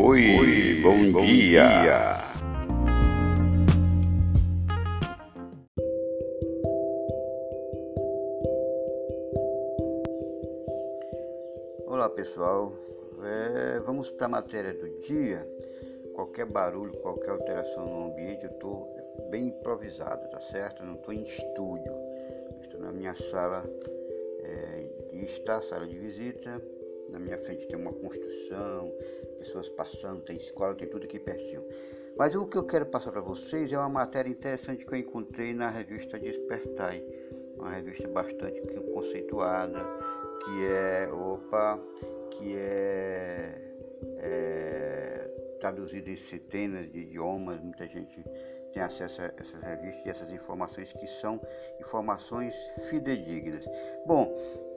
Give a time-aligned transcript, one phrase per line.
[0.00, 1.66] Oi, Oi bom, bom dia.
[1.82, 2.24] dia.
[11.84, 12.72] Olá pessoal,
[13.24, 15.44] é, vamos para a matéria do dia.
[16.14, 18.88] Qualquer barulho, qualquer alteração no ambiente, eu estou
[19.30, 20.84] bem improvisado, tá certo?
[20.84, 21.92] Eu não estou em estúdio,
[22.62, 23.68] estou na minha sala
[24.44, 26.62] é, de estar, sala de visita.
[27.10, 28.92] Na minha frente tem uma construção,
[29.38, 31.64] pessoas passando, tem escola, tem tudo aqui pertinho.
[32.18, 35.54] Mas o que eu quero passar para vocês é uma matéria interessante que eu encontrei
[35.54, 37.04] na revista Despertai,
[37.56, 38.60] uma revista bastante
[38.92, 39.80] conceituada,
[40.44, 41.80] que é, opa,
[42.32, 43.72] que é,
[44.18, 48.24] é traduzida em centenas de idiomas, muita gente
[48.72, 51.40] tem acesso a essas revistas e essas informações que são
[51.80, 52.54] informações
[52.88, 53.64] fidedignas.
[54.06, 54.34] Bom,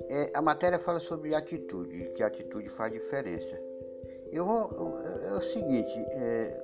[0.10, 3.71] é, a matéria fala sobre atitude, que a atitude faz diferença.
[4.32, 6.64] Eu vou, é o seguinte, é,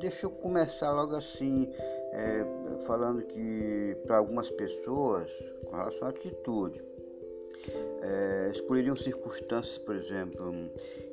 [0.00, 1.72] deixa eu começar logo assim,
[2.12, 2.44] é,
[2.86, 5.30] falando que para algumas pessoas,
[5.64, 6.82] com relação à atitude,
[8.02, 10.52] é, escolheriam circunstâncias, por exemplo,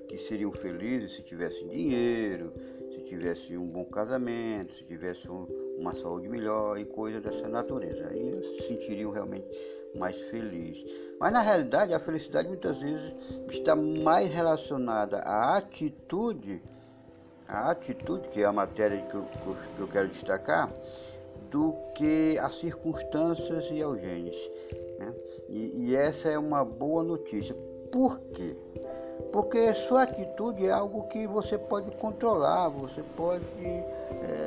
[0.07, 2.51] que seriam felizes se tivessem dinheiro,
[2.91, 5.45] se tivesse um bom casamento, se tivesse um,
[5.77, 8.07] uma saúde melhor e coisas dessa natureza.
[8.09, 9.47] Aí se sentiriam realmente
[9.95, 10.83] mais felizes.
[11.19, 13.13] Mas na realidade a felicidade muitas vezes
[13.49, 16.61] está mais relacionada à atitude,
[17.47, 19.23] a atitude, que é a matéria que eu,
[19.75, 20.71] que eu quero destacar,
[21.49, 24.35] do que as circunstâncias e aos genes.
[24.99, 25.13] Né?
[25.49, 27.55] E, e essa é uma boa notícia.
[27.91, 28.57] Por quê?
[29.31, 34.46] Porque sua atitude é algo que você pode controlar, você pode, é,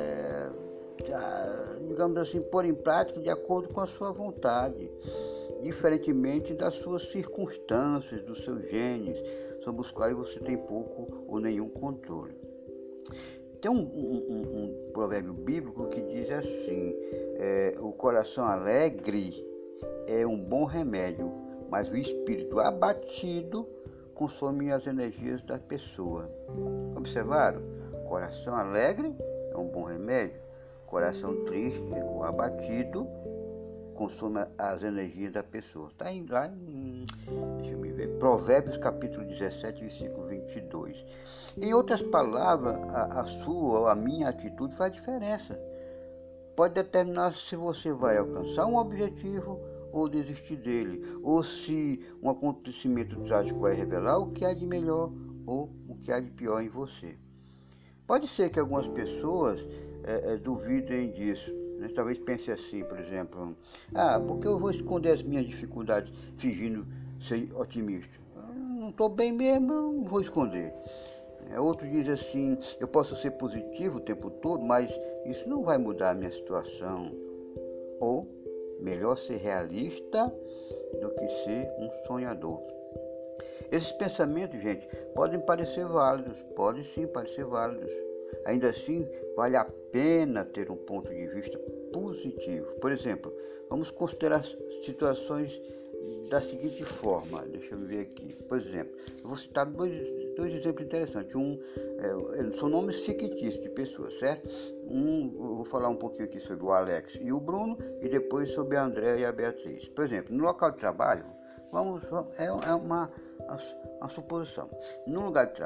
[1.87, 4.89] digamos assim, pôr em prática de acordo com a sua vontade,
[5.61, 9.17] diferentemente das suas circunstâncias, dos seus genes,
[9.63, 12.35] sobre os quais você tem pouco ou nenhum controle.
[13.61, 16.95] Tem um, um, um provérbio bíblico que diz assim:
[17.35, 19.45] é, o coração alegre
[20.07, 21.31] é um bom remédio,
[21.69, 23.67] mas o espírito abatido
[24.15, 26.29] consome as energias da pessoa.
[26.97, 27.61] Observaram?
[28.07, 29.15] Coração alegre
[29.51, 30.40] é um bom remédio.
[30.91, 33.07] Coração triste ou abatido
[33.95, 35.87] consome as energias da pessoa.
[35.87, 37.05] Está lá em,
[37.61, 41.05] deixa eu ver, Provérbios capítulo 17, versículo 22.
[41.57, 45.57] Em outras palavras, a, a sua ou a minha atitude faz diferença.
[46.57, 49.61] Pode determinar se você vai alcançar um objetivo
[49.93, 55.09] ou desistir dele, ou se um acontecimento trágico vai revelar o que há de melhor
[55.45, 57.17] ou o que há de pior em você.
[58.11, 59.65] Pode ser que algumas pessoas
[60.03, 61.49] é, é, duvidem disso.
[61.77, 61.87] Né?
[61.95, 63.55] Talvez pense assim, por exemplo,
[63.95, 66.85] ah, porque eu vou esconder as minhas dificuldades fingindo
[67.21, 68.19] ser otimista?
[68.53, 70.73] Não estou bem mesmo, não vou esconder.
[71.51, 74.91] É, outro diz assim, eu posso ser positivo o tempo todo, mas
[75.25, 77.03] isso não vai mudar a minha situação.
[78.01, 78.27] Ou
[78.81, 80.27] Melhor ser realista
[80.99, 82.59] do que ser um sonhador.
[83.71, 87.89] Esses pensamentos, gente, podem parecer válidos, podem sim parecer válidos.
[88.45, 91.57] Ainda assim, vale a pena ter um ponto de vista
[91.93, 92.73] positivo.
[92.79, 93.33] Por exemplo,
[93.69, 94.43] vamos considerar
[94.83, 95.61] situações
[96.29, 98.33] da seguinte forma, deixa eu ver aqui.
[98.43, 99.91] Por exemplo, eu vou citar dois,
[100.35, 101.35] dois exemplos interessantes.
[101.35, 101.59] Um,
[101.99, 104.49] é, são nomes fictícios de pessoas, certo?
[104.89, 108.77] Um, vou falar um pouquinho aqui sobre o Alex e o Bruno e depois sobre
[108.77, 109.87] a André e a Beatriz.
[109.89, 111.25] Por exemplo, no local de trabalho,
[111.71, 112.03] vamos,
[112.37, 113.11] é, é uma,
[113.99, 114.67] uma suposição.
[115.07, 115.61] No, lugar de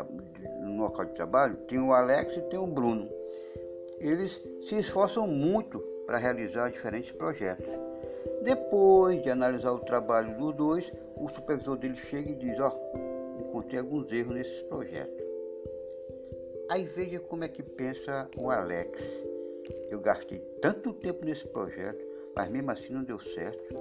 [0.61, 3.09] no local de trabalho tem o Alex e tem o Bruno.
[3.99, 7.67] Eles se esforçam muito para realizar diferentes projetos.
[8.43, 13.39] Depois de analisar o trabalho dos dois, o supervisor dele chega e diz: Ó, oh,
[13.41, 15.23] encontrei alguns erros nesses projetos.
[16.69, 19.23] Aí veja como é que pensa o Alex.
[19.89, 22.03] Eu gastei tanto tempo nesse projeto,
[22.35, 23.75] mas mesmo assim não deu certo.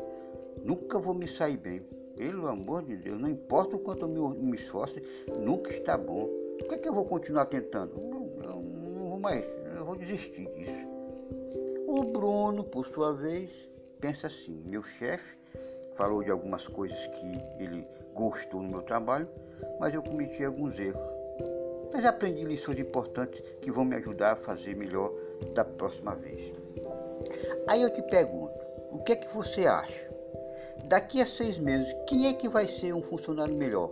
[0.62, 1.82] Nunca vou me sair bem.
[2.16, 5.02] Pelo amor de Deus, não importa o quanto eu me, me esforce,
[5.38, 6.28] nunca está bom.
[6.58, 7.94] Por que, é que eu vou continuar tentando?
[8.42, 9.44] Eu não vou mais,
[9.76, 10.94] eu vou desistir disso.
[11.88, 13.50] O Bruno, por sua vez,
[14.00, 15.36] pensa assim: meu chefe
[15.96, 19.28] falou de algumas coisas que ele gostou no meu trabalho,
[19.80, 21.02] mas eu cometi alguns erros.
[21.92, 25.12] Mas aprendi lições importantes que vão me ajudar a fazer melhor
[25.54, 26.52] da próxima vez.
[27.66, 28.58] Aí eu te pergunto:
[28.90, 30.13] o que é que você acha?
[30.88, 33.90] Daqui a seis meses, quem é que vai ser um funcionário melhor?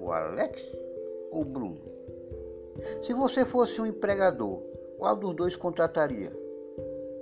[0.00, 0.62] O Alex
[1.30, 1.80] ou o Bruno?
[3.02, 4.62] Se você fosse um empregador,
[4.98, 6.30] qual dos dois contrataria?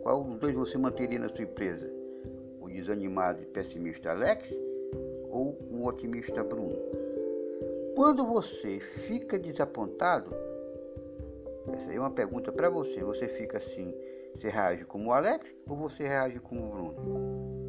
[0.02, 1.96] Qual dos dois você manteria na sua empresa?
[2.76, 4.54] desanimado e pessimista Alex
[5.30, 6.76] ou o otimista Bruno?
[7.94, 10.30] Quando você fica desapontado,
[11.72, 13.02] essa aí é uma pergunta para você.
[13.02, 13.94] Você fica assim,
[14.34, 17.65] você reage como o Alex ou você reage como o Bruno?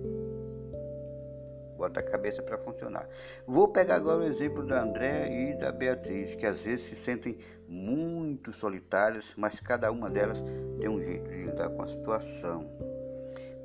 [1.77, 3.07] Bota a cabeça para funcionar.
[3.45, 7.37] Vou pegar agora o exemplo da André e da Beatriz, que às vezes se sentem
[7.67, 10.41] muito solitárias, mas cada uma delas
[10.79, 12.67] tem um jeito de lidar com a situação.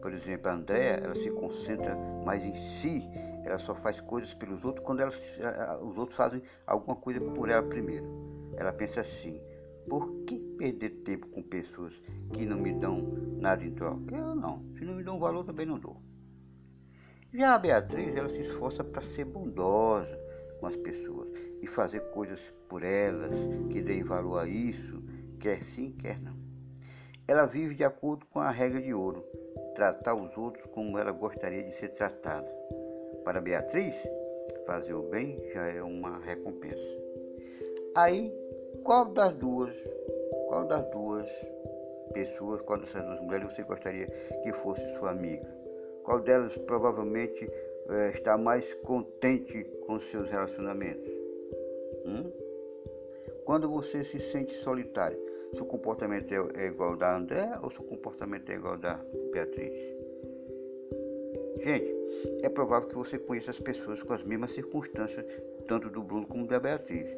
[0.02, 3.08] Por exemplo, a André, ela se concentra mais em si,
[3.44, 5.12] ela só faz coisas pelos outros quando ela,
[5.82, 8.06] os outros fazem alguma coisa por ela primeiro.
[8.56, 9.40] Ela pensa assim:
[9.88, 11.94] por que perder tempo com pessoas
[12.32, 12.98] que não me dão
[13.40, 14.14] nada em troca?
[14.14, 14.64] Eu não.
[14.76, 16.00] Se não me dão valor, também não dou.
[17.34, 20.20] Já a Beatriz, ela se esforça para ser bondosa
[20.60, 21.30] com as pessoas
[21.62, 22.38] e fazer coisas
[22.68, 23.34] por elas
[23.70, 25.02] que deem valor a isso,
[25.40, 26.36] quer sim, quer não.
[27.26, 29.24] Ela vive de acordo com a regra de ouro,
[29.74, 32.52] tratar os outros como ela gostaria de ser tratada.
[33.24, 33.94] Para Beatriz,
[34.66, 37.00] fazer o bem já é uma recompensa.
[37.96, 38.30] Aí,
[38.84, 39.74] qual das duas,
[40.48, 41.26] qual das duas
[42.12, 44.06] pessoas, qual dessas duas mulheres você gostaria
[44.42, 45.61] que fosse sua amiga?
[46.04, 47.48] Qual delas provavelmente
[47.88, 51.10] é, está mais contente com seus relacionamentos?
[52.04, 52.30] Hum?
[53.44, 55.18] Quando você se sente solitário,
[55.54, 59.00] seu comportamento é, é igual da André ou seu comportamento é igual da
[59.32, 59.72] Beatriz?
[61.62, 61.94] Gente,
[62.42, 65.24] é provável que você conheça as pessoas com as mesmas circunstâncias,
[65.68, 67.08] tanto do Bruno como da Beatriz.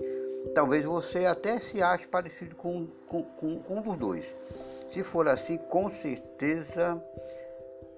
[0.55, 4.25] Talvez você até se ache parecido com, com, com, com um dos dois.
[4.91, 7.03] Se for assim, com certeza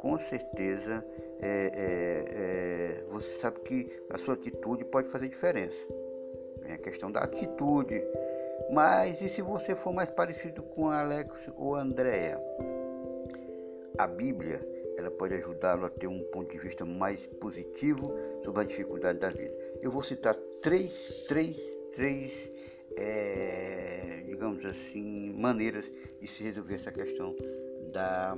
[0.07, 1.05] com certeza
[1.41, 5.77] é, é, é, você sabe que a sua atitude pode fazer diferença.
[6.65, 8.01] É a questão da atitude.
[8.71, 12.41] Mas e se você for mais parecido com Alex ou Andréa?
[13.99, 14.65] A Bíblia
[14.97, 18.15] ela pode ajudá-lo a ter um ponto de vista mais positivo
[18.45, 19.55] sobre a dificuldade da vida.
[19.83, 21.59] Eu vou citar três, três,
[21.97, 22.33] três,
[22.97, 27.35] é, digamos assim, maneiras de se resolver essa questão
[27.93, 28.37] da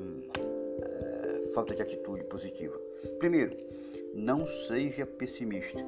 [1.54, 2.78] falta de atitude positiva.
[3.18, 3.56] Primeiro,
[4.14, 5.84] não seja pessimista.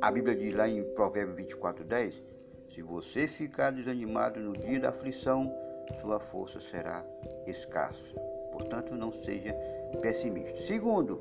[0.00, 2.22] A Bíblia diz lá em Provérbios 24, 10:
[2.70, 5.52] Se você ficar desanimado no dia da aflição,
[6.00, 7.04] sua força será
[7.46, 8.02] escassa.
[8.52, 9.52] Portanto, não seja
[10.00, 10.56] pessimista.
[10.62, 11.20] Segundo,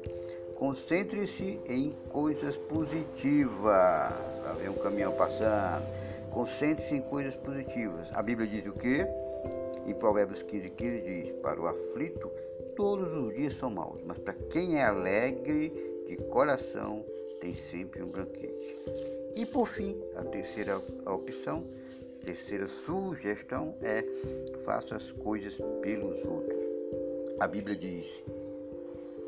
[0.55, 3.63] concentre-se em coisas positivas.
[3.63, 5.85] Lá vem um caminhão passando.
[6.31, 8.07] Concentre-se em coisas positivas.
[8.13, 9.05] A Bíblia diz o quê?
[9.85, 12.31] Em Provérbios 15, 15 diz: Para o aflito
[12.75, 15.71] todos os dias são maus, mas para quem é alegre
[16.07, 17.05] de coração
[17.39, 18.75] tem sempre um banquete.
[19.35, 21.65] E por fim, a terceira opção,
[22.25, 24.03] terceira sugestão é
[24.63, 26.59] faça as coisas pelos outros.
[27.39, 28.07] A Bíblia diz: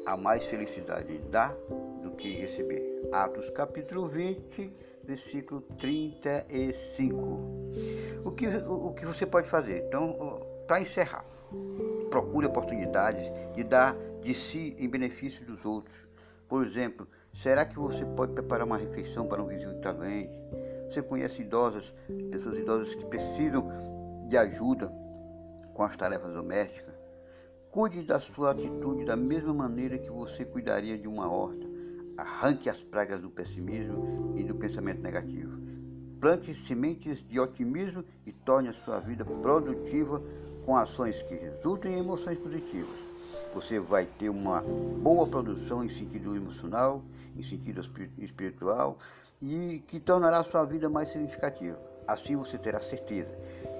[0.05, 1.55] há mais felicidade em dar
[2.03, 3.09] do que receber.
[3.11, 4.71] Atos capítulo 20,
[5.03, 7.15] versículo 35.
[8.23, 9.83] O que, o, o que você pode fazer?
[9.87, 11.25] Então, para encerrar,
[12.15, 15.97] procure oportunidades de dar de si em benefício dos outros.
[16.47, 20.31] Por exemplo, será que você pode preparar uma refeição para um vizinho que está doente?
[20.89, 21.93] Você conhece idosas,
[22.31, 23.69] pessoas idosas que precisam
[24.29, 24.89] de ajuda
[25.73, 26.95] com as tarefas domésticas?
[27.69, 31.67] Cuide da sua atitude da mesma maneira que você cuidaria de uma horta.
[32.15, 35.59] Arranque as pragas do pessimismo e do pensamento negativo.
[36.21, 40.23] Plante sementes de otimismo e torne a sua vida produtiva
[40.65, 42.95] com ações que resultem em emoções positivas.
[43.53, 44.61] Você vai ter uma
[45.01, 47.01] boa produção em sentido emocional,
[47.37, 47.81] em sentido
[48.17, 48.97] espiritual
[49.41, 51.79] e que tornará a sua vida mais significativa.
[52.07, 53.31] Assim você terá certeza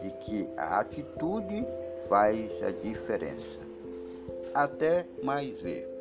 [0.01, 1.65] de que a atitude
[2.07, 3.59] faz a diferença.
[4.53, 5.94] Até mais ver.